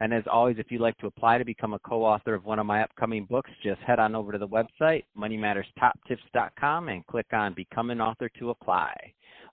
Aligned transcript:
And 0.00 0.12
as 0.12 0.24
always, 0.30 0.56
if 0.58 0.70
you'd 0.70 0.80
like 0.80 0.98
to 0.98 1.06
apply 1.06 1.38
to 1.38 1.44
become 1.44 1.74
a 1.74 1.78
co-author 1.80 2.34
of 2.34 2.44
one 2.44 2.58
of 2.58 2.66
my 2.66 2.82
upcoming 2.82 3.26
books, 3.26 3.50
just 3.62 3.80
head 3.82 3.98
on 3.98 4.14
over 4.14 4.32
to 4.32 4.38
the 4.38 4.48
website, 4.48 5.04
moneymatterstoptips.com, 5.16 6.88
and 6.88 7.06
click 7.06 7.26
on 7.32 7.54
Become 7.54 7.90
an 7.90 8.00
Author 8.00 8.28
to 8.38 8.50
apply. 8.50 8.94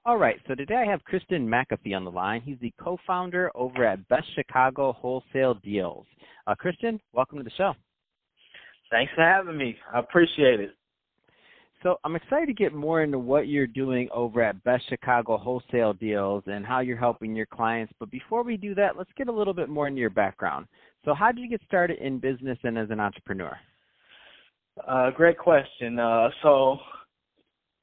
All 0.03 0.17
right, 0.17 0.37
so 0.47 0.55
today 0.55 0.83
I 0.85 0.89
have 0.89 1.03
Kristen 1.03 1.47
McAfee 1.47 1.95
on 1.95 2.03
the 2.03 2.11
line. 2.11 2.41
He's 2.41 2.57
the 2.59 2.73
co-founder 2.81 3.51
over 3.53 3.85
at 3.85 4.07
Best 4.07 4.25
Chicago 4.33 4.93
Wholesale 4.93 5.53
Deals. 5.63 6.07
Uh, 6.47 6.55
Kristen, 6.55 6.99
welcome 7.13 7.37
to 7.37 7.43
the 7.43 7.51
show. 7.51 7.73
Thanks 8.89 9.11
for 9.15 9.23
having 9.23 9.57
me. 9.57 9.75
I 9.93 9.99
appreciate 9.99 10.59
it. 10.59 10.71
So 11.83 11.97
I'm 12.03 12.15
excited 12.15 12.45
to 12.45 12.53
get 12.53 12.73
more 12.73 13.01
into 13.01 13.17
what 13.17 13.47
you're 13.47 13.65
doing 13.65 14.07
over 14.13 14.43
at 14.43 14.63
Best 14.63 14.87
Chicago 14.87 15.37
Wholesale 15.37 15.93
Deals 15.93 16.43
and 16.45 16.63
how 16.63 16.79
you're 16.79 16.97
helping 16.97 17.35
your 17.35 17.47
clients. 17.47 17.91
But 17.99 18.11
before 18.11 18.43
we 18.43 18.55
do 18.55 18.75
that, 18.75 18.97
let's 18.97 19.09
get 19.17 19.29
a 19.29 19.31
little 19.31 19.53
bit 19.53 19.67
more 19.67 19.87
into 19.87 19.99
your 19.99 20.11
background. 20.11 20.67
So 21.05 21.15
how 21.15 21.31
did 21.31 21.41
you 21.41 21.49
get 21.49 21.61
started 21.65 21.97
in 21.97 22.19
business 22.19 22.59
and 22.63 22.77
as 22.77 22.91
an 22.91 22.99
entrepreneur? 22.99 23.57
Uh, 24.87 25.09
great 25.09 25.39
question. 25.39 25.97
Uh, 25.97 26.29
so 26.43 26.77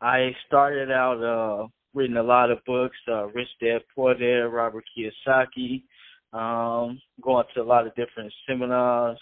I 0.00 0.30
started 0.46 0.92
out 0.92 1.22
uh, 1.22 1.66
reading 1.92 2.18
a 2.18 2.22
lot 2.22 2.52
of 2.52 2.58
books, 2.66 2.96
uh, 3.08 3.26
Rich 3.26 3.48
Dad 3.60 3.80
Poor 3.94 4.14
Dad, 4.14 4.46
Robert 4.46 4.84
Kiyosaki, 4.96 5.82
um, 6.32 7.00
going 7.20 7.44
to 7.54 7.62
a 7.62 7.64
lot 7.64 7.86
of 7.86 7.94
different 7.96 8.32
seminars, 8.46 9.18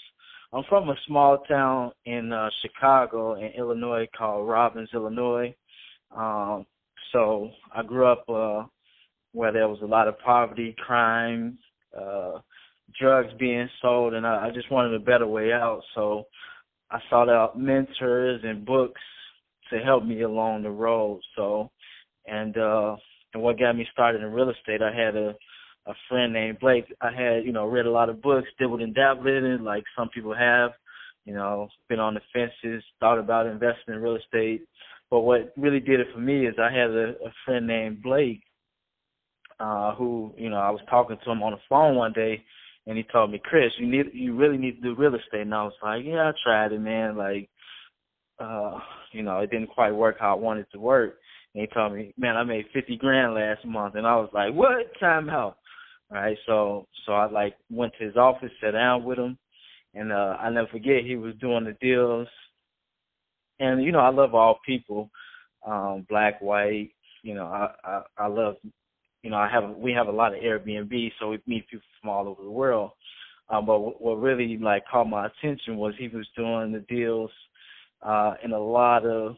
I'm 0.52 0.64
from 0.69 0.89
a 0.89 0.97
small 1.06 1.39
town 1.39 1.92
in 2.05 2.33
uh, 2.33 2.48
Chicago, 2.62 3.34
in 3.34 3.52
Illinois, 3.58 4.06
called 4.16 4.48
Robbins, 4.48 4.91
Illinois. 4.94 5.55
Um, 6.16 6.66
so 7.12 7.50
I 7.75 7.83
grew 7.83 8.06
up 8.06 8.25
uh, 8.28 8.64
where 9.33 9.53
there 9.53 9.69
was 9.69 9.80
a 9.83 9.86
lot 9.86 10.08
of 10.08 10.19
poverty, 10.20 10.75
crime, 10.78 11.58
uh, 11.98 12.38
drugs 12.98 13.33
being 13.38 13.69
sold, 13.83 14.14
and 14.14 14.27
I, 14.27 14.47
I 14.47 14.50
just 14.50 14.70
wanted 14.70 14.94
a 14.94 15.05
better 15.05 15.27
way 15.27 15.53
out. 15.53 15.83
So 15.94 16.25
I 16.91 17.00
sought 17.10 17.28
out 17.28 17.58
mentors 17.58 18.41
and 18.44 18.64
books 18.64 19.00
to 19.70 19.78
help 19.78 20.05
me 20.05 20.22
along 20.22 20.62
the 20.62 20.70
road. 20.70 21.20
So, 21.34 21.70
and 22.27 22.56
uh, 22.56 22.97
and 23.34 23.42
what 23.42 23.58
got 23.58 23.77
me 23.77 23.86
started 23.92 24.22
in 24.22 24.33
real 24.33 24.50
estate, 24.50 24.81
I 24.81 24.94
had 24.94 25.16
a 25.16 25.34
a 25.87 25.95
friend 26.09 26.33
named 26.33 26.59
Blake. 26.61 26.84
I 27.01 27.11
had, 27.12 27.45
you 27.45 27.53
know, 27.53 27.67
read 27.67 27.87
a 27.87 27.91
lot 27.91 28.09
of 28.09 28.23
books, 28.23 28.48
dabbled 28.59 28.83
and 28.83 28.95
dabbled 28.95 29.27
in 29.27 29.45
it, 29.45 29.61
like 29.61 29.84
some 29.97 30.09
people 30.09 30.34
have, 30.34 30.73
you 31.25 31.34
know, 31.34 31.69
been 31.89 32.01
on 32.01 32.15
the 32.15 32.20
fences, 32.33 32.83
thought 33.01 33.19
about 33.19 33.47
investing 33.47 33.95
in 33.95 34.01
real 34.01 34.17
estate. 34.17 34.62
But 35.11 35.20
what 35.20 35.53
really 35.56 35.81
did 35.81 36.01
it 36.01 36.09
for 36.12 36.20
me 36.20 36.47
is 36.47 36.55
I 36.59 36.73
had 36.73 36.91
a, 36.91 37.11
a 37.25 37.33
friend 37.45 37.67
named 37.67 38.03
Blake, 38.03 38.43
uh, 39.61 39.95
who, 39.95 40.33
you 40.37 40.51
know, 40.51 40.56
I 40.59 40.70
was 40.70 40.81
talking 40.91 41.17
to 41.25 41.31
him 41.31 41.43
on 41.43 41.53
the 41.53 41.59
phone 41.69 41.95
one 41.95 42.12
day 42.12 42.43
and 42.87 42.97
he 42.97 43.05
told 43.05 43.31
me, 43.31 43.41
Chris, 43.43 43.73
you 43.78 43.87
need 43.87 44.06
you 44.12 44.37
really 44.37 44.59
need 44.59 44.77
to 44.77 44.83
do 44.83 44.95
real 44.95 45.15
estate 45.15 45.43
and 45.43 45.55
I 45.55 45.65
was 45.65 45.73
like, 45.83 46.05
Yeah, 46.05 46.31
I 46.31 46.33
tried 46.45 46.73
it, 46.73 46.81
man, 46.81 47.17
like 47.17 47.48
uh, 48.39 48.78
you 49.12 49.23
know, 49.23 49.39
it 49.39 49.50
didn't 49.50 49.69
quite 49.69 49.93
work 49.93 50.16
how 50.21 50.33
I 50.33 50.39
wanted 50.39 50.66
to 50.72 50.78
work. 50.78 51.16
And 51.55 51.62
he 51.62 51.75
told 51.75 51.94
me, 51.94 52.12
Man, 52.19 52.37
I 52.37 52.44
made 52.44 52.66
fifty 52.75 52.97
grand 52.97 53.34
last 53.34 53.65
month 53.65 53.94
and 53.94 54.06
I 54.06 54.16
was 54.16 54.28
like, 54.34 54.53
What? 54.53 54.93
Time 55.00 55.31
out 55.31 55.56
right? 56.11 56.37
So 56.47 56.87
so 57.05 57.12
I 57.12 57.31
like 57.31 57.55
went 57.71 57.93
to 57.99 58.05
his 58.05 58.17
office, 58.17 58.50
sat 58.61 58.72
down 58.72 59.05
with 59.05 59.19
him, 59.19 59.39
and 59.94 60.12
uh 60.12 60.37
I 60.41 60.50
never 60.50 60.69
forget 60.69 61.05
he 61.05 61.17
was 61.17 61.34
doing 61.41 61.65
the 61.65 61.77
deals. 61.81 62.28
And 63.59 63.83
you 63.83 63.93
know 63.93 64.00
I 64.00 64.11
love 64.11 64.34
all 64.34 64.59
people, 64.65 65.11
um, 65.66 66.06
black, 66.09 66.41
white. 66.41 66.91
You 67.22 67.34
know 67.34 67.47
I 67.47 67.71
I, 67.84 68.03
I 68.19 68.27
love, 68.27 68.56
you 69.22 69.31
know 69.31 69.37
I 69.37 69.49
have 69.49 69.71
we 69.77 69.93
have 69.93 70.09
a 70.09 70.12
lot 70.12 70.34
of 70.34 70.41
Airbnb, 70.41 71.12
so 71.19 71.31
we 71.31 71.39
meet 71.47 71.69
people 71.69 71.87
from 72.00 72.11
all 72.11 72.28
over 72.28 72.43
the 72.43 72.50
world. 72.50 72.93
Um, 73.49 73.65
but 73.65 74.03
what 74.03 74.21
really 74.21 74.59
like 74.59 74.84
caught 74.91 75.09
my 75.09 75.27
attention 75.27 75.77
was 75.77 75.95
he 75.99 76.09
was 76.09 76.27
doing 76.37 76.72
the 76.72 76.84
deals 76.89 77.31
uh 78.03 78.34
in 78.45 78.53
a 78.53 78.59
lot 78.59 79.06
of 79.06 79.37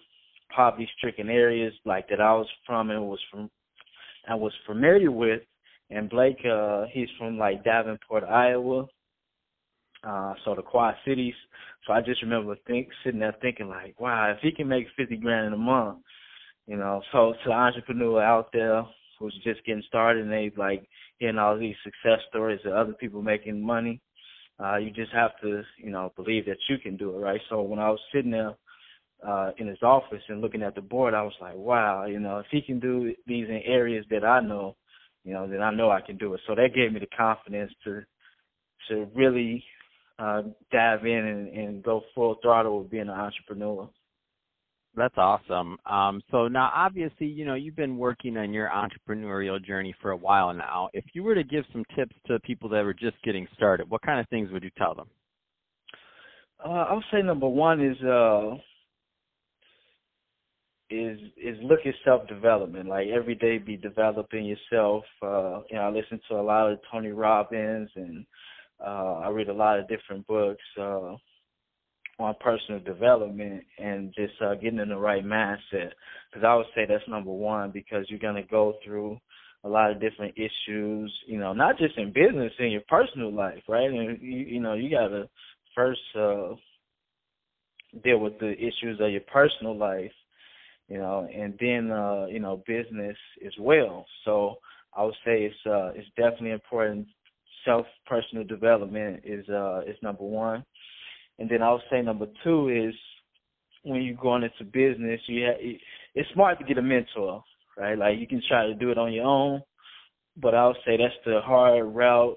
poverty 0.54 0.88
stricken 0.96 1.28
areas 1.28 1.74
like 1.84 2.08
that 2.08 2.20
I 2.20 2.32
was 2.32 2.48
from 2.66 2.90
and 2.90 3.06
was 3.06 3.20
from 3.30 3.50
I 4.28 4.34
was 4.34 4.52
familiar 4.66 5.10
with 5.10 5.42
and 5.90 6.10
Blake, 6.10 6.38
uh, 6.44 6.84
he's 6.92 7.08
from 7.18 7.38
like 7.38 7.64
Davenport, 7.64 8.24
Iowa. 8.24 8.86
Uh, 10.04 10.34
so 10.44 10.54
the 10.54 10.62
Quad 10.62 10.94
Cities. 11.04 11.34
So 11.86 11.92
I 11.92 12.00
just 12.00 12.22
remember 12.22 12.54
think 12.66 12.88
sitting 13.02 13.20
there 13.20 13.34
thinking 13.40 13.68
like, 13.68 13.98
wow, 13.98 14.30
if 14.30 14.38
he 14.40 14.52
can 14.52 14.68
make 14.68 14.86
fifty 14.96 15.16
grand 15.16 15.48
in 15.48 15.52
a 15.52 15.56
month, 15.56 15.98
you 16.66 16.76
know. 16.76 17.02
So 17.10 17.32
to 17.32 17.48
the 17.48 17.52
entrepreneur 17.52 18.22
out 18.22 18.50
there 18.52 18.84
who's 19.18 19.34
just 19.42 19.64
getting 19.64 19.82
started 19.88 20.22
and 20.22 20.30
they 20.32 20.52
like 20.56 20.88
hearing 21.18 21.38
all 21.38 21.58
these 21.58 21.74
success 21.82 22.20
stories 22.28 22.60
of 22.64 22.74
other 22.74 22.92
people 22.92 23.22
making 23.22 23.60
money, 23.60 24.00
uh, 24.62 24.76
you 24.76 24.90
just 24.92 25.12
have 25.12 25.32
to, 25.42 25.62
you 25.78 25.90
know, 25.90 26.12
believe 26.14 26.46
that 26.46 26.58
you 26.68 26.78
can 26.78 26.96
do 26.96 27.16
it, 27.16 27.18
right? 27.18 27.40
So 27.48 27.62
when 27.62 27.80
I 27.80 27.90
was 27.90 28.00
sitting 28.12 28.30
there 28.30 28.54
uh 29.26 29.50
in 29.58 29.66
his 29.66 29.82
office 29.82 30.22
and 30.28 30.40
looking 30.40 30.62
at 30.62 30.76
the 30.76 30.80
board, 30.80 31.12
I 31.12 31.22
was 31.22 31.34
like, 31.40 31.56
wow, 31.56 32.04
you 32.06 32.20
know, 32.20 32.38
if 32.38 32.46
he 32.52 32.60
can 32.62 32.78
do 32.78 33.12
these 33.26 33.48
in 33.48 33.62
areas 33.64 34.06
that 34.10 34.24
I 34.24 34.40
know, 34.40 34.76
you 35.28 35.34
know, 35.34 35.46
then 35.46 35.60
I 35.60 35.70
know 35.70 35.90
I 35.90 36.00
can 36.00 36.16
do 36.16 36.32
it. 36.32 36.40
So 36.46 36.54
that 36.54 36.74
gave 36.74 36.92
me 36.92 37.00
the 37.00 37.06
confidence 37.06 37.70
to 37.84 38.02
to 38.88 39.06
really 39.14 39.62
uh, 40.18 40.42
dive 40.72 41.04
in 41.04 41.24
and, 41.26 41.48
and 41.48 41.82
go 41.82 42.02
full 42.14 42.36
throttle 42.40 42.80
with 42.80 42.90
being 42.90 43.02
an 43.02 43.10
entrepreneur. 43.10 43.88
That's 44.96 45.18
awesome. 45.18 45.76
Um, 45.84 46.22
so 46.30 46.48
now, 46.48 46.72
obviously, 46.74 47.26
you 47.26 47.44
know, 47.44 47.54
you've 47.54 47.76
been 47.76 47.98
working 47.98 48.38
on 48.38 48.52
your 48.52 48.70
entrepreneurial 48.70 49.62
journey 49.62 49.94
for 50.00 50.12
a 50.12 50.16
while 50.16 50.54
now. 50.54 50.88
If 50.94 51.04
you 51.12 51.22
were 51.22 51.34
to 51.34 51.44
give 51.44 51.64
some 51.72 51.84
tips 51.94 52.16
to 52.26 52.40
people 52.40 52.70
that 52.70 52.82
were 52.82 52.94
just 52.94 53.16
getting 53.22 53.46
started, 53.54 53.90
what 53.90 54.00
kind 54.02 54.18
of 54.18 54.28
things 54.28 54.50
would 54.50 54.64
you 54.64 54.70
tell 54.78 54.94
them? 54.94 55.08
Uh, 56.64 56.68
I 56.70 56.94
would 56.94 57.04
say 57.12 57.22
number 57.22 57.48
one 57.48 57.84
is 57.84 58.02
uh, 58.02 58.56
is 60.90 61.18
is 61.36 61.56
look 61.62 61.80
at 61.84 61.94
self 62.04 62.26
development. 62.28 62.88
Like 62.88 63.08
every 63.08 63.34
day, 63.34 63.58
be 63.58 63.76
developing 63.76 64.44
yourself. 64.44 65.04
Uh, 65.22 65.60
you 65.70 65.76
know, 65.76 65.82
I 65.82 65.90
listen 65.90 66.20
to 66.28 66.36
a 66.36 66.42
lot 66.42 66.70
of 66.70 66.78
Tony 66.90 67.10
Robbins, 67.10 67.90
and 67.94 68.24
uh, 68.84 69.20
I 69.24 69.28
read 69.28 69.48
a 69.48 69.54
lot 69.54 69.78
of 69.78 69.88
different 69.88 70.26
books 70.26 70.62
uh, 70.78 71.14
on 72.18 72.34
personal 72.40 72.80
development 72.80 73.64
and 73.78 74.14
just 74.14 74.34
uh, 74.40 74.54
getting 74.54 74.78
in 74.78 74.88
the 74.88 74.96
right 74.96 75.24
mindset. 75.24 75.92
Because 76.30 76.44
I 76.44 76.54
would 76.54 76.66
say 76.74 76.86
that's 76.88 77.06
number 77.08 77.32
one 77.32 77.70
because 77.70 78.06
you're 78.08 78.18
gonna 78.18 78.46
go 78.50 78.74
through 78.84 79.18
a 79.64 79.68
lot 79.68 79.90
of 79.90 80.00
different 80.00 80.34
issues. 80.36 81.12
You 81.26 81.38
know, 81.38 81.52
not 81.52 81.76
just 81.78 81.98
in 81.98 82.12
business, 82.12 82.52
in 82.58 82.70
your 82.70 82.82
personal 82.88 83.32
life, 83.32 83.62
right? 83.68 83.90
And 83.90 84.20
you, 84.22 84.38
you 84.38 84.60
know, 84.60 84.72
you 84.72 84.90
gotta 84.90 85.28
first 85.74 86.00
uh, 86.18 86.54
deal 88.02 88.18
with 88.20 88.38
the 88.38 88.52
issues 88.52 89.00
of 89.00 89.10
your 89.10 89.20
personal 89.32 89.76
life 89.76 90.12
you 90.88 90.98
know, 90.98 91.28
and 91.34 91.54
then 91.60 91.90
uh, 91.90 92.26
you 92.26 92.40
know, 92.40 92.62
business 92.66 93.16
as 93.46 93.52
well. 93.60 94.06
So 94.24 94.56
I 94.96 95.04
would 95.04 95.14
say 95.24 95.44
it's 95.44 95.66
uh 95.66 95.92
it's 95.94 96.08
definitely 96.16 96.52
important. 96.52 97.06
Self 97.64 97.86
personal 98.06 98.44
development 98.44 99.22
is 99.24 99.48
uh 99.48 99.80
is 99.80 99.96
number 100.02 100.24
one. 100.24 100.64
And 101.38 101.48
then 101.48 101.62
I 101.62 101.72
would 101.72 101.82
say 101.90 102.02
number 102.02 102.26
two 102.42 102.68
is 102.68 102.94
when 103.84 104.02
you're 104.02 104.16
going 104.16 104.42
into 104.42 104.64
business, 104.64 105.20
you 105.26 105.44
have, 105.44 105.56
it's 106.14 106.28
smart 106.34 106.58
to 106.58 106.64
get 106.64 106.78
a 106.78 106.82
mentor, 106.82 107.42
right? 107.76 107.96
Like 107.96 108.18
you 108.18 108.26
can 108.26 108.42
try 108.48 108.66
to 108.66 108.74
do 108.74 108.90
it 108.90 108.98
on 108.98 109.12
your 109.12 109.26
own, 109.26 109.62
but 110.36 110.54
I 110.54 110.66
would 110.66 110.76
say 110.84 110.96
that's 110.96 111.14
the 111.24 111.40
hard 111.40 111.94
route, 111.94 112.36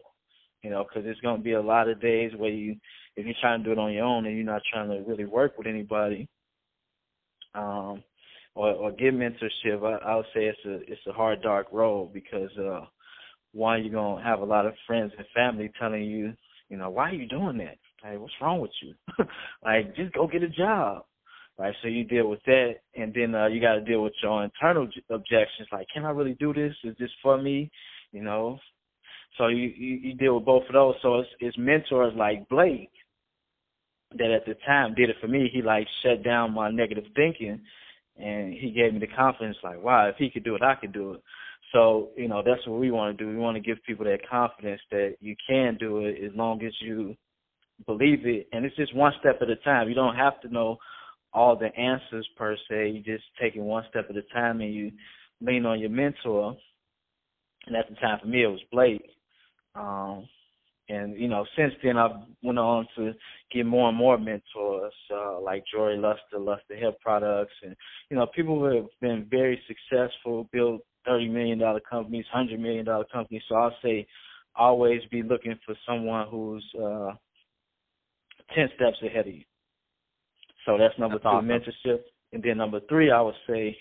you 0.61 0.69
know, 0.69 0.83
because 0.83 1.03
there's 1.03 1.19
going 1.21 1.37
to 1.37 1.43
be 1.43 1.53
a 1.53 1.61
lot 1.61 1.89
of 1.89 1.99
days 1.99 2.31
where 2.37 2.51
you, 2.51 2.75
if 3.15 3.25
you're 3.25 3.35
trying 3.41 3.63
to 3.63 3.65
do 3.65 3.71
it 3.71 3.79
on 3.79 3.91
your 3.91 4.05
own 4.05 4.25
and 4.27 4.35
you're 4.35 4.45
not 4.45 4.61
trying 4.71 4.89
to 4.89 5.03
really 5.09 5.25
work 5.25 5.57
with 5.57 5.65
anybody, 5.65 6.27
um, 7.55 8.03
or, 8.55 8.71
or 8.71 8.91
get 8.91 9.13
mentorship, 9.13 9.83
I, 9.83 10.05
I 10.05 10.15
would 10.15 10.25
say 10.33 10.45
it's 10.45 10.65
a 10.65 10.75
it's 10.91 11.07
a 11.07 11.13
hard 11.13 11.41
dark 11.41 11.67
road 11.71 12.11
because 12.13 12.49
uh 12.57 12.81
one 13.53 13.83
you're 13.83 13.93
gonna 13.93 14.23
have 14.23 14.39
a 14.39 14.45
lot 14.45 14.65
of 14.65 14.73
friends 14.87 15.11
and 15.17 15.27
family 15.33 15.71
telling 15.79 16.03
you, 16.03 16.33
you 16.69 16.77
know, 16.77 16.89
why 16.89 17.09
are 17.09 17.13
you 17.13 17.27
doing 17.27 17.57
that? 17.57 17.77
Like, 18.03 18.19
what's 18.19 18.33
wrong 18.41 18.59
with 18.59 18.71
you? 18.81 18.93
like, 19.63 19.95
just 19.95 20.13
go 20.13 20.27
get 20.27 20.43
a 20.43 20.49
job. 20.49 21.03
Right, 21.59 21.75
so 21.81 21.89
you 21.89 22.05
deal 22.05 22.27
with 22.27 22.39
that, 22.47 22.75
and 22.95 23.13
then 23.13 23.35
uh, 23.35 23.45
you 23.45 23.61
got 23.61 23.75
to 23.75 23.81
deal 23.81 24.01
with 24.01 24.13
your 24.23 24.43
internal 24.43 24.87
objections. 25.11 25.67
Like, 25.71 25.85
can 25.93 26.05
I 26.05 26.09
really 26.09 26.33
do 26.39 26.53
this? 26.53 26.73
Is 26.83 26.95
this 26.97 27.11
for 27.21 27.39
me? 27.39 27.69
You 28.11 28.23
know, 28.23 28.57
so 29.37 29.47
you, 29.47 29.71
you 29.75 29.95
you 29.97 30.15
deal 30.15 30.35
with 30.35 30.45
both 30.45 30.63
of 30.67 30.73
those. 30.73 30.95
So 31.01 31.19
it's 31.19 31.29
it's 31.39 31.57
mentors 31.57 32.13
like 32.15 32.47
Blake 32.49 32.89
that 34.17 34.31
at 34.31 34.45
the 34.45 34.55
time 34.65 34.95
did 34.95 35.09
it 35.09 35.17
for 35.21 35.27
me. 35.27 35.49
He 35.53 35.61
like 35.61 35.87
shut 36.03 36.23
down 36.23 36.53
my 36.53 36.71
negative 36.71 37.05
thinking 37.15 37.61
and 38.21 38.53
he 38.53 38.71
gave 38.71 38.93
me 38.93 38.99
the 38.99 39.07
confidence 39.07 39.57
like, 39.63 39.81
wow, 39.81 40.07
if 40.07 40.15
he 40.17 40.29
could 40.29 40.43
do 40.43 40.55
it, 40.55 40.61
I 40.61 40.75
could 40.75 40.93
do 40.93 41.13
it. 41.13 41.21
So, 41.73 42.09
you 42.17 42.27
know, 42.27 42.43
that's 42.45 42.65
what 42.67 42.79
we 42.79 42.91
want 42.91 43.17
to 43.17 43.23
do. 43.23 43.29
We 43.29 43.37
want 43.37 43.55
to 43.55 43.61
give 43.61 43.77
people 43.85 44.05
that 44.05 44.27
confidence 44.29 44.81
that 44.91 45.15
you 45.21 45.35
can 45.47 45.77
do 45.79 45.99
it 45.99 46.17
as 46.23 46.31
long 46.35 46.63
as 46.63 46.73
you 46.81 47.15
believe 47.85 48.25
it. 48.25 48.47
And 48.51 48.65
it's 48.65 48.75
just 48.75 48.95
one 48.95 49.13
step 49.19 49.39
at 49.41 49.49
a 49.49 49.55
time. 49.57 49.87
You 49.87 49.95
don't 49.95 50.15
have 50.15 50.39
to 50.41 50.49
know 50.49 50.77
all 51.33 51.55
the 51.55 51.73
answers 51.79 52.27
per 52.37 52.57
se. 52.69 52.89
You 52.89 53.01
just 53.03 53.23
take 53.41 53.55
it 53.55 53.61
one 53.61 53.83
step 53.89 54.07
at 54.09 54.17
a 54.17 54.33
time 54.33 54.61
and 54.61 54.73
you 54.73 54.91
lean 55.39 55.65
on 55.65 55.79
your 55.79 55.89
mentor. 55.89 56.55
And 57.67 57.75
at 57.75 57.87
the 57.89 57.95
time 57.95 58.19
for 58.21 58.27
me, 58.27 58.43
it 58.43 58.47
was 58.47 58.59
Blake. 58.71 59.05
Um, 59.75 60.27
and 60.89 61.17
you 61.17 61.27
know, 61.27 61.45
since 61.57 61.73
then 61.83 61.97
I've 61.97 62.11
went 62.41 62.59
on 62.59 62.87
to 62.97 63.13
get 63.51 63.65
more 63.65 63.89
and 63.89 63.97
more 63.97 64.17
mentors 64.17 64.93
uh, 65.13 65.39
like 65.39 65.63
Jory 65.71 65.97
Luster, 65.97 66.39
Luster 66.39 66.75
Hair 66.75 66.93
Products, 67.01 67.53
and 67.63 67.75
you 68.09 68.17
know, 68.17 68.27
people 68.35 68.59
who 68.59 68.75
have 68.75 68.89
been 68.99 69.27
very 69.29 69.61
successful, 69.67 70.49
built 70.51 70.81
thirty 71.05 71.27
million 71.27 71.59
dollar 71.59 71.79
companies, 71.79 72.25
hundred 72.31 72.59
million 72.59 72.85
dollar 72.85 73.05
companies. 73.11 73.43
So 73.47 73.55
I'll 73.55 73.75
say, 73.83 74.07
always 74.55 75.01
be 75.11 75.23
looking 75.23 75.57
for 75.65 75.75
someone 75.87 76.27
who's 76.29 76.65
uh, 76.81 77.11
ten 78.55 78.69
steps 78.75 78.97
ahead 79.05 79.27
of 79.27 79.33
you. 79.33 79.43
So 80.65 80.77
that's 80.77 80.97
number 80.99 81.15
that's 81.15 81.23
two, 81.23 81.29
awesome. 81.29 81.47
mentorship, 81.47 81.99
and 82.33 82.43
then 82.43 82.57
number 82.57 82.79
three, 82.89 83.11
I 83.11 83.21
would 83.21 83.35
say, 83.47 83.77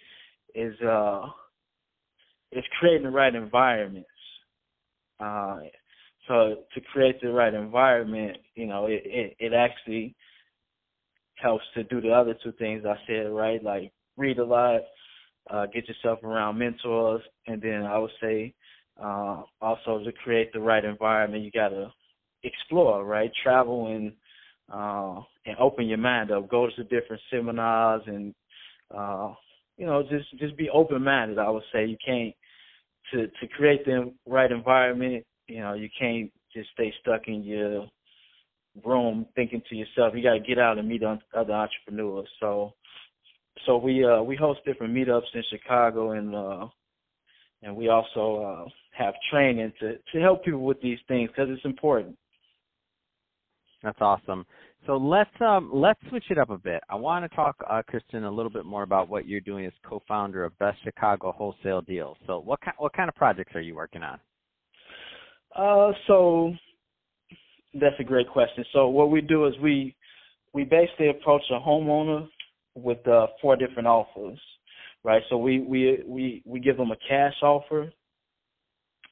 is 0.55 0.79
uh, 0.81 1.26
is 2.52 2.64
creating 2.79 3.05
the 3.05 3.11
right 3.11 3.35
environments. 3.35 4.08
Uh, 5.19 5.58
so 6.31 6.59
to 6.75 6.81
create 6.93 7.21
the 7.21 7.32
right 7.32 7.53
environment, 7.53 8.37
you 8.55 8.67
know, 8.67 8.87
it, 8.87 9.03
it, 9.05 9.37
it 9.41 9.53
actually 9.53 10.15
helps 11.35 11.65
to 11.75 11.82
do 11.85 12.00
the 12.00 12.12
other 12.12 12.37
two 12.41 12.53
things 12.53 12.85
I 12.87 12.94
said, 13.06 13.32
right? 13.32 13.62
Like 13.62 13.91
read 14.17 14.38
a 14.38 14.44
lot, 14.44 14.82
uh, 15.50 15.67
get 15.67 15.88
yourself 15.88 16.23
around 16.23 16.56
mentors, 16.56 17.23
and 17.49 17.61
then 17.61 17.82
I 17.82 17.99
would 17.99 18.12
say 18.23 18.55
uh, 19.03 19.43
also 19.61 20.05
to 20.05 20.12
create 20.23 20.53
the 20.53 20.61
right 20.61 20.85
environment, 20.85 21.43
you 21.43 21.50
got 21.50 21.71
to 21.71 21.93
explore, 22.44 23.05
right? 23.05 23.33
Travel 23.43 23.88
and 23.88 24.12
uh, 24.73 25.21
and 25.47 25.56
open 25.59 25.88
your 25.88 25.99
mind 25.99 26.31
up. 26.31 26.49
Go 26.49 26.69
to 26.69 26.85
different 26.85 27.23
seminars 27.29 28.03
and 28.06 28.33
uh, 28.97 29.33
you 29.76 29.85
know 29.85 30.05
just 30.05 30.31
just 30.38 30.56
be 30.56 30.71
open 30.71 31.03
minded. 31.03 31.41
I 31.41 31.50
would 31.50 31.65
say 31.73 31.87
you 31.87 31.97
can't 32.06 32.33
to 33.12 33.26
to 33.26 33.49
create 33.56 33.85
the 33.85 34.12
right 34.26 34.53
environment 34.53 35.25
you 35.50 35.61
know, 35.61 35.75
you 35.75 35.88
can't 35.99 36.31
just 36.55 36.70
stay 36.70 36.93
stuck 37.00 37.23
in 37.26 37.43
your 37.43 37.87
room 38.85 39.26
thinking 39.35 39.62
to 39.69 39.76
yourself. 39.76 40.14
You 40.14 40.23
got 40.23 40.35
to 40.35 40.41
get 40.41 40.58
out 40.58 40.79
and 40.79 40.88
meet 40.88 41.02
other 41.02 41.52
entrepreneurs. 41.52 42.29
So, 42.38 42.73
so 43.67 43.76
we 43.76 44.05
uh 44.05 44.23
we 44.23 44.37
host 44.37 44.61
different 44.64 44.94
meetups 44.94 45.35
in 45.35 45.43
Chicago, 45.50 46.12
and 46.12 46.35
uh 46.35 46.67
and 47.62 47.76
we 47.76 47.88
also 47.88 48.43
uh 48.43 48.69
have 48.93 49.14
training 49.31 49.73
to 49.81 49.97
to 50.12 50.20
help 50.20 50.44
people 50.44 50.62
with 50.62 50.81
these 50.81 50.99
things 51.08 51.31
because 51.31 51.49
it's 51.50 51.64
important. 51.64 52.17
That's 53.82 54.00
awesome. 54.00 54.47
So 54.87 54.97
let's 54.97 55.31
um 55.41 55.70
let's 55.73 56.00
switch 56.08 56.25
it 56.31 56.38
up 56.38 56.50
a 56.50 56.58
bit. 56.58 56.82
I 56.88 56.94
want 56.94 57.29
to 57.29 57.37
talk, 57.37 57.56
uh, 57.69 57.82
Kristen, 57.87 58.25
a 58.25 58.31
little 58.31 58.50
bit 58.50 58.64
more 58.64 58.82
about 58.82 59.08
what 59.08 59.26
you're 59.26 59.41
doing 59.41 59.67
as 59.67 59.73
co-founder 59.85 60.44
of 60.44 60.58
Best 60.58 60.79
Chicago 60.85 61.32
Wholesale 61.32 61.82
Deals. 61.82 62.17
So 62.26 62.38
what 62.38 62.61
kind 62.61 62.76
what 62.79 62.93
kind 62.93 63.08
of 63.08 63.14
projects 63.14 63.55
are 63.55 63.61
you 63.61 63.75
working 63.75 64.02
on? 64.02 64.19
Uh, 65.55 65.93
so 66.06 66.52
that's 67.75 67.99
a 67.99 68.05
great 68.05 68.29
question. 68.29 68.64
So 68.73 68.88
what 68.88 69.11
we 69.11 69.20
do 69.20 69.47
is 69.47 69.55
we 69.62 69.94
we 70.52 70.64
basically 70.64 71.11
approach 71.11 71.43
a 71.50 71.61
homeowner 71.61 72.26
with 72.75 73.06
uh, 73.06 73.29
four 73.41 73.56
different 73.56 73.87
offers, 73.87 74.38
right? 75.05 75.23
So 75.29 75.38
we 75.38 75.61
we 75.61 76.02
we 76.06 76.43
we 76.44 76.61
give 76.61 76.76
them 76.76 76.91
a 76.91 76.97
cash 77.08 77.35
offer, 77.43 77.93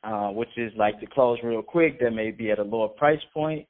uh, 0.05 0.29
which 0.29 0.49
is 0.57 0.73
like 0.77 0.99
to 1.01 1.07
close 1.07 1.39
real 1.43 1.63
quick. 1.63 2.01
That 2.01 2.13
may 2.13 2.31
be 2.31 2.51
at 2.51 2.59
a 2.59 2.65
lower 2.65 2.89
price 2.89 3.21
point, 3.33 3.67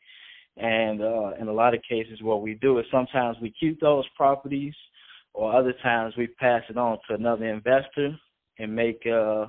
and 0.57 1.03
uh, 1.03 1.33
in 1.41 1.49
a 1.49 1.53
lot 1.53 1.75
of 1.75 1.81
cases, 1.89 2.21
what 2.23 2.43
we 2.43 2.55
do 2.55 2.79
is 2.79 2.87
sometimes 2.91 3.37
we 3.41 3.53
keep 3.59 3.81
those 3.81 4.05
properties, 4.17 4.75
or 5.35 5.55
other 5.55 5.75
times 5.83 6.15
we 6.17 6.27
pass 6.27 6.63
it 6.69 6.77
on 6.77 6.99
to 7.09 7.15
another 7.15 7.47
investor 7.47 8.17
and 8.59 8.75
make 8.75 9.01
uh, 9.07 9.47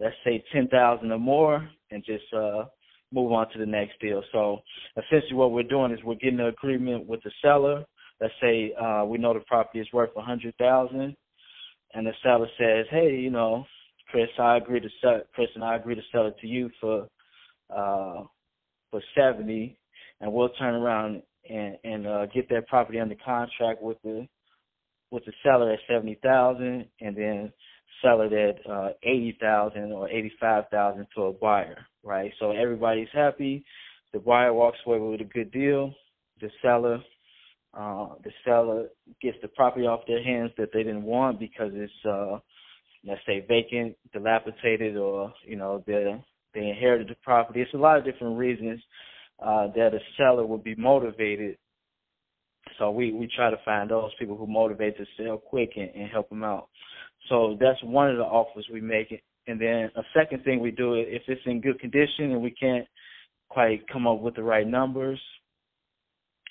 let's 0.00 0.16
say 0.24 0.42
ten 0.52 0.68
thousand 0.68 1.12
or 1.12 1.18
more, 1.18 1.68
and 1.90 2.04
just 2.04 2.24
uh, 2.34 2.64
move 3.12 3.32
on 3.32 3.50
to 3.52 3.58
the 3.58 3.66
next 3.66 4.00
deal. 4.00 4.22
So 4.32 4.60
essentially, 4.96 5.34
what 5.34 5.52
we're 5.52 5.62
doing 5.62 5.92
is 5.92 5.98
we're 6.04 6.14
getting 6.14 6.40
an 6.40 6.46
agreement 6.46 7.06
with 7.06 7.22
the 7.22 7.30
seller. 7.42 7.84
Let's 8.20 8.34
say 8.40 8.72
uh, 8.80 9.04
we 9.06 9.18
know 9.18 9.34
the 9.34 9.40
property 9.40 9.80
is 9.80 9.88
worth 9.92 10.10
a 10.16 10.22
hundred 10.22 10.54
thousand, 10.58 11.16
and 11.94 12.06
the 12.06 12.12
seller 12.22 12.48
says, 12.58 12.86
"Hey, 12.90 13.16
you 13.16 13.30
know, 13.30 13.64
Chris, 14.10 14.28
I 14.38 14.56
agree 14.56 14.80
to 14.80 14.88
sell. 15.00 15.20
Chris 15.34 15.48
and 15.54 15.64
I 15.64 15.76
agree 15.76 15.94
to 15.94 16.02
sell 16.12 16.26
it 16.26 16.36
to 16.40 16.46
you 16.46 16.70
for 16.80 17.06
uh, 17.74 18.24
for 18.90 19.02
seventy, 19.16 19.78
and 20.20 20.32
we'll 20.32 20.50
turn 20.50 20.74
around 20.74 21.22
and 21.48 21.76
and 21.84 22.06
uh, 22.06 22.26
get 22.26 22.48
that 22.50 22.68
property 22.68 22.98
under 22.98 23.16
contract 23.24 23.82
with 23.82 23.98
the 24.02 24.26
with 25.10 25.24
the 25.24 25.32
seller 25.42 25.72
at 25.72 25.78
seventy 25.88 26.18
thousand, 26.22 26.86
and 27.00 27.16
then 27.16 27.52
sell 28.02 28.20
it 28.22 28.32
at 28.32 28.70
uh, 28.70 28.90
eighty 29.02 29.36
thousand 29.40 29.92
or 29.92 30.08
eighty 30.08 30.32
five 30.40 30.64
thousand 30.70 31.06
to 31.14 31.24
a 31.24 31.32
buyer, 31.32 31.78
right? 32.02 32.32
So 32.38 32.52
everybody's 32.52 33.08
happy. 33.12 33.64
The 34.12 34.18
buyer 34.18 34.52
walks 34.52 34.78
away 34.86 34.98
with 34.98 35.20
a 35.20 35.24
good 35.24 35.52
deal. 35.52 35.94
The 36.40 36.50
seller, 36.62 36.98
uh, 37.74 38.08
the 38.24 38.30
seller 38.44 38.88
gets 39.22 39.36
the 39.42 39.48
property 39.48 39.86
off 39.86 40.00
their 40.06 40.22
hands 40.22 40.50
that 40.58 40.70
they 40.72 40.82
didn't 40.82 41.04
want 41.04 41.38
because 41.38 41.70
it's, 41.74 41.92
uh, 42.08 42.38
let's 43.04 43.20
say, 43.26 43.44
vacant, 43.46 43.96
dilapidated, 44.12 44.96
or 44.96 45.32
you 45.46 45.56
know 45.56 45.82
they 45.86 46.22
they 46.54 46.68
inherited 46.68 47.08
the 47.08 47.16
property. 47.22 47.60
It's 47.60 47.74
a 47.74 47.78
lot 47.78 47.98
of 47.98 48.04
different 48.04 48.38
reasons 48.38 48.80
uh, 49.40 49.68
that 49.76 49.94
a 49.94 50.00
seller 50.16 50.44
would 50.44 50.64
be 50.64 50.74
motivated. 50.74 51.56
So 52.78 52.90
we 52.90 53.12
we 53.12 53.28
try 53.34 53.50
to 53.50 53.56
find 53.64 53.90
those 53.90 54.10
people 54.18 54.36
who 54.36 54.46
motivate 54.46 54.96
to 54.96 55.04
sell 55.16 55.38
quick 55.38 55.70
and, 55.76 55.90
and 55.94 56.10
help 56.10 56.28
them 56.28 56.44
out. 56.44 56.68
So 57.28 57.56
that's 57.60 57.82
one 57.82 58.10
of 58.10 58.16
the 58.16 58.24
offers 58.24 58.66
we 58.72 58.80
make. 58.80 59.22
And 59.46 59.60
then 59.60 59.90
a 59.96 60.02
second 60.14 60.44
thing 60.44 60.60
we 60.60 60.70
do 60.70 60.94
if 60.94 61.22
it's 61.28 61.40
in 61.46 61.60
good 61.60 61.80
condition 61.80 62.32
and 62.32 62.42
we 62.42 62.50
can't 62.52 62.86
quite 63.48 63.86
come 63.88 64.06
up 64.06 64.20
with 64.20 64.36
the 64.36 64.42
right 64.42 64.66
numbers, 64.66 65.20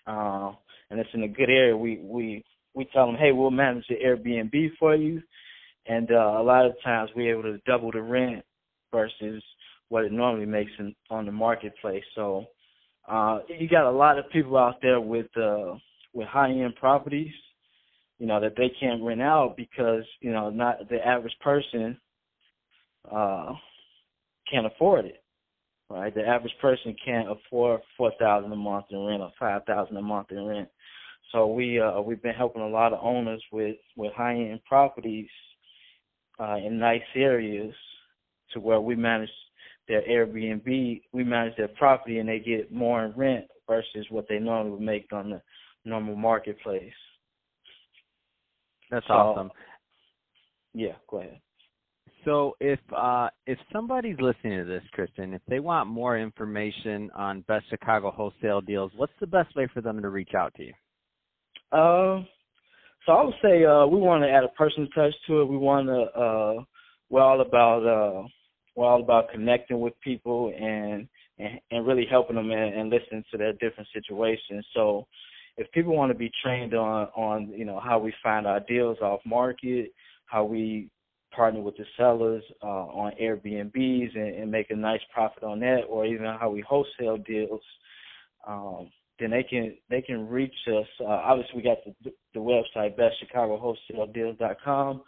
uh, 0.06 0.52
and 0.90 1.00
it's 1.00 1.10
in 1.14 1.24
a 1.24 1.28
good 1.28 1.50
area, 1.50 1.76
we 1.76 2.00
we 2.02 2.44
we 2.74 2.86
tell 2.94 3.06
them, 3.06 3.16
hey, 3.16 3.32
we'll 3.32 3.52
manage 3.52 3.86
the 3.88 3.96
Airbnb 3.96 4.70
for 4.78 4.96
you, 4.96 5.22
and 5.86 6.12
uh, 6.12 6.40
a 6.40 6.44
lot 6.44 6.66
of 6.66 6.74
times 6.84 7.10
we're 7.16 7.32
able 7.32 7.44
to 7.44 7.60
double 7.66 7.92
the 7.92 8.02
rent 8.02 8.44
versus 8.92 9.44
what 9.90 10.04
it 10.04 10.12
normally 10.12 10.46
makes 10.46 10.72
in, 10.80 10.96
on 11.10 11.26
the 11.26 11.32
marketplace. 11.32 12.04
So 12.16 12.46
uh, 13.08 13.40
you 13.48 13.68
got 13.70 13.90
a 13.90 13.92
lot 13.92 14.20
of 14.20 14.30
people 14.32 14.58
out 14.58 14.82
there 14.82 15.00
with 15.00 15.28
uh, 15.38 15.76
with 16.14 16.28
high 16.28 16.52
end 16.52 16.76
properties 16.76 17.34
you 18.20 18.28
know, 18.28 18.40
that 18.40 18.56
they 18.58 18.72
can't 18.80 19.04
rent 19.04 19.22
out 19.22 19.56
because, 19.58 20.04
you 20.22 20.32
know, 20.32 20.50
not 20.50 20.88
the 20.90 21.06
average 21.06 21.36
person 21.42 21.98
uh 23.12 23.54
can't 24.52 24.68
afford 24.68 25.06
it. 25.06 25.24
Right? 25.90 26.14
The 26.14 26.26
average 26.26 26.54
person 26.62 26.96
can't 27.04 27.30
afford 27.32 27.82
four 27.98 28.12
thousand 28.20 28.52
a 28.52 28.56
month 28.56 28.86
in 28.92 29.00
rent 29.00 29.22
or 29.22 29.32
five 29.40 29.64
thousand 29.66 29.98
a 29.98 30.02
month 30.02 30.32
in 30.32 30.46
rent. 30.46 30.70
So 31.32 31.48
we 31.48 31.80
uh 31.80 32.02
we've 32.02 32.22
been 32.22 32.36
helping 32.36 32.62
a 32.62 32.68
lot 32.68 32.94
of 32.94 33.00
owners 33.02 33.44
with 33.52 33.78
with 33.96 34.14
high 34.14 34.36
end 34.36 34.60
properties 34.66 35.30
uh 36.40 36.58
in 36.58 36.78
nice 36.78 37.02
areas 37.16 37.74
to 38.54 38.60
where 38.60 38.82
we 38.82 38.96
manage 38.96 39.30
their 39.88 40.02
Airbnb, 40.04 41.02
we 41.12 41.24
manage 41.24 41.58
their 41.58 41.68
property 41.68 42.20
and 42.20 42.30
they 42.30 42.40
get 42.40 42.72
more 42.72 43.06
in 43.06 43.12
rent 43.14 43.46
versus 43.68 44.06
what 44.10 44.28
they 44.30 44.38
normally 44.38 44.72
would 44.72 44.82
make 44.82 45.12
on 45.12 45.32
the 45.32 45.42
normal 45.84 46.16
marketplace. 46.16 46.94
That's 48.92 49.06
so, 49.08 49.14
awesome. 49.14 49.52
Yeah, 50.74 50.94
go 51.10 51.20
ahead. 51.20 51.40
So 52.26 52.56
if 52.60 52.80
uh, 52.96 53.30
if 53.48 53.58
somebody's 53.72 54.18
listening 54.20 54.60
to 54.60 54.66
this, 54.66 54.84
Kristen, 54.92 55.34
if 55.34 55.42
they 55.48 55.60
want 55.60 55.88
more 55.90 56.18
information 56.18 57.10
on 57.16 57.42
Best 57.48 57.66
Chicago 57.70 58.12
wholesale 58.12 58.62
deals, 58.62 58.92
what's 58.96 59.14
the 59.20 59.28
best 59.28 59.56
way 59.56 59.68
for 59.74 59.82
them 59.82 60.02
to 60.02 60.10
reach 60.10 60.32
out 60.38 60.54
to 60.56 60.64
you? 60.64 60.74
Uh, 61.72 62.24
so 63.06 63.14
I 63.14 63.24
would 63.24 63.36
say 63.42 63.64
uh, 63.64 63.86
we 63.86 64.00
want 64.00 64.24
to 64.24 64.30
add 64.30 64.44
a 64.44 64.50
personal 64.50 64.90
touch 64.90 65.14
to 65.28 65.42
it. 65.42 65.46
We 65.46 65.58
want 65.58 65.88
to 65.88 66.20
uh, 66.20 66.64
we're 67.10 67.22
all 67.22 67.42
about 67.42 67.86
uh, 67.86 68.28
we're 68.76 68.86
all 68.86 69.02
about 69.02 69.32
connecting 69.32 69.80
with 69.80 69.94
people 70.04 70.54
and 70.60 71.08
and, 71.38 71.60
and 71.72 71.88
really 71.88 72.06
helping 72.10 72.36
them 72.36 72.52
and, 72.52 72.74
and 72.76 72.90
listening 72.90 73.24
to 73.32 73.38
their 73.38 73.54
different 73.54 73.88
situations. 73.94 74.66
So 74.76 75.08
if 75.60 75.70
people 75.74 75.96
want 75.96 76.10
to 76.10 76.18
be 76.18 76.32
trained 76.42 76.74
on 76.74 77.08
on 77.16 77.50
you 77.50 77.66
know 77.66 77.80
how 77.80 78.00
we 78.00 78.12
find 78.24 78.48
our 78.48 78.62
deals 78.62 78.98
off 79.02 79.20
market, 79.26 79.94
how 80.26 80.44
we 80.46 80.90
partner 81.36 81.62
with 81.62 81.78
the 81.78 81.86
sellers 81.98 82.44
uh, 82.64 82.66
on 82.66 83.12
Airbnbs 83.22 84.16
and, 84.16 84.36
and 84.36 84.50
make 84.50 84.72
a 84.72 84.76
nice 84.76 85.02
profit 85.14 85.44
on 85.44 85.60
that, 85.60 85.82
or 85.88 86.06
even 86.06 86.26
how 86.26 86.50
we 86.50 86.62
wholesale 86.62 87.18
deals, 87.18 87.62
um, 88.48 88.90
then 89.20 89.30
they 89.32 89.44
can 89.44 89.76
they 89.90 90.02
can 90.02 90.30
reach 90.30 90.56
us. 90.68 90.88
Uh, 91.02 91.08
obviously, 91.08 91.58
we 91.58 91.62
got 91.62 91.80
the 91.86 91.94
the 92.34 92.40
website 92.40 92.98
bestchicagowholesaledeals.com, 92.98 95.02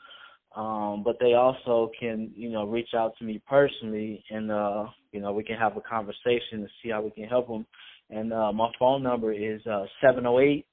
um, 0.58 1.02
but 1.04 1.18
they 1.22 1.34
also 1.34 1.90
can 1.98 2.30
you 2.36 2.50
know 2.50 2.68
reach 2.68 2.94
out 2.94 3.14
to 3.20 3.24
me 3.24 3.42
personally, 3.48 4.22
and 4.30 4.52
uh, 4.52 4.88
you 5.14 5.22
know 5.22 5.32
we 5.32 5.46
can 5.46 5.56
have 5.56 5.78
a 5.78 5.82
conversation 5.82 6.60
and 6.60 6.70
see 6.84 6.90
how 6.90 7.02
we 7.02 7.12
can 7.12 7.24
help 7.24 7.48
them. 7.48 7.66
And 8.12 8.34
uh, 8.34 8.52
my 8.52 8.70
phone 8.78 9.04
number 9.04 9.34
is 9.34 9.66
uh, 9.66 9.86
seven 10.02 10.24
zero 10.24 10.40
eight 10.40 10.66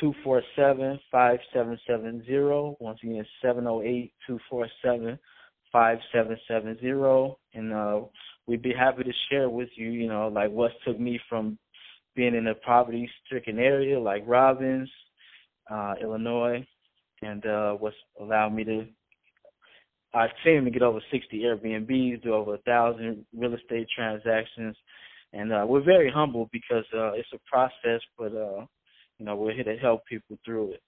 two 0.00 0.12
four 0.24 0.42
seven 0.56 0.98
five 1.10 1.38
seven 1.54 1.78
seven 1.86 2.24
zero. 2.26 2.76
Once 2.80 2.98
again, 3.02 3.24
seven 3.40 3.64
zero 3.64 3.82
eight 3.82 4.12
two 4.26 4.38
four 4.50 4.66
seven 4.84 5.18
five 5.72 5.98
seven 6.12 6.36
seven 6.48 6.78
zero, 6.80 7.38
and 7.54 7.72
uh, 7.72 8.00
we'd 8.46 8.62
be 8.62 8.72
happy 8.76 9.04
to 9.04 9.12
share 9.30 9.48
with 9.48 9.68
you, 9.76 9.90
you 9.90 10.08
know, 10.08 10.28
like 10.28 10.50
what 10.50 10.72
took 10.84 10.98
me 10.98 11.20
from 11.28 11.58
being 12.16 12.34
in 12.34 12.48
a 12.48 12.54
poverty-stricken 12.54 13.58
area 13.58 13.98
like 13.98 14.24
Robbins, 14.26 14.90
uh, 15.70 15.94
Illinois, 16.02 16.66
and 17.22 17.44
uh, 17.46 17.72
what's 17.74 17.96
allowed 18.20 18.54
me 18.54 18.64
to 18.64 18.86
our 20.14 20.28
team 20.42 20.64
to 20.64 20.70
get 20.70 20.82
over 20.82 21.00
60 21.12 21.38
Airbnbs, 21.40 22.22
do 22.22 22.32
over 22.32 22.54
a 22.54 22.58
thousand 22.58 23.24
real 23.36 23.54
estate 23.54 23.86
transactions, 23.94 24.76
and 25.32 25.52
uh, 25.52 25.64
we're 25.66 25.84
very 25.84 26.10
humble 26.10 26.48
because 26.52 26.84
uh, 26.94 27.12
it's 27.12 27.28
a 27.34 27.38
process, 27.50 28.00
but 28.16 28.32
uh, 28.34 28.64
you 29.18 29.26
know 29.26 29.36
we're 29.36 29.54
here 29.54 29.64
to 29.64 29.76
help 29.76 30.04
people 30.06 30.38
through 30.44 30.72
it. 30.72 30.82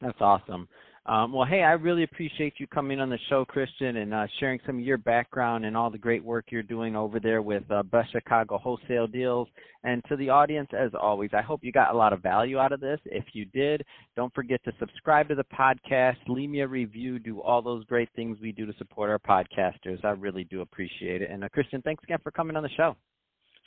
That's 0.00 0.20
awesome. 0.20 0.68
Um, 1.08 1.32
well, 1.32 1.46
hey, 1.46 1.62
I 1.62 1.72
really 1.72 2.02
appreciate 2.02 2.54
you 2.58 2.66
coming 2.66 3.00
on 3.00 3.08
the 3.08 3.18
show, 3.30 3.42
Christian, 3.46 3.96
and 3.96 4.12
uh, 4.12 4.26
sharing 4.38 4.60
some 4.66 4.76
of 4.76 4.84
your 4.84 4.98
background 4.98 5.64
and 5.64 5.74
all 5.74 5.90
the 5.90 5.96
great 5.96 6.22
work 6.22 6.44
you're 6.50 6.62
doing 6.62 6.94
over 6.94 7.18
there 7.18 7.40
with 7.40 7.62
uh, 7.70 7.82
Best 7.82 8.12
Chicago 8.12 8.58
Wholesale 8.58 9.06
Deals. 9.06 9.48
And 9.84 10.04
to 10.10 10.16
the 10.16 10.28
audience, 10.28 10.68
as 10.78 10.90
always, 11.00 11.30
I 11.32 11.40
hope 11.40 11.64
you 11.64 11.72
got 11.72 11.94
a 11.94 11.96
lot 11.96 12.12
of 12.12 12.22
value 12.22 12.58
out 12.58 12.72
of 12.72 12.80
this. 12.80 13.00
If 13.06 13.24
you 13.32 13.46
did, 13.46 13.82
don't 14.16 14.34
forget 14.34 14.62
to 14.64 14.72
subscribe 14.78 15.28
to 15.28 15.34
the 15.34 15.44
podcast, 15.44 16.16
leave 16.26 16.50
me 16.50 16.60
a 16.60 16.68
review, 16.68 17.18
do 17.18 17.40
all 17.40 17.62
those 17.62 17.86
great 17.86 18.10
things 18.14 18.36
we 18.42 18.52
do 18.52 18.66
to 18.66 18.74
support 18.76 19.08
our 19.08 19.18
podcasters. 19.18 20.04
I 20.04 20.10
really 20.10 20.44
do 20.44 20.60
appreciate 20.60 21.22
it. 21.22 21.30
And 21.30 21.42
uh, 21.42 21.48
Christian, 21.48 21.80
thanks 21.80 22.04
again 22.04 22.18
for 22.22 22.32
coming 22.32 22.54
on 22.54 22.62
the 22.62 22.68
show. 22.76 22.96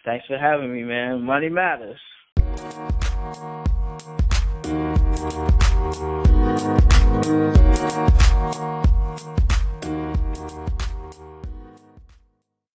Thanks 0.03 0.25
for 0.25 0.37
having 0.37 0.73
me, 0.73 0.83
man. 0.83 1.21
Money 1.23 1.49
matters. 1.49 1.99